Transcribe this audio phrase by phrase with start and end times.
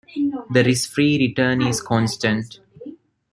[0.49, 2.59] The risk-free return is constant.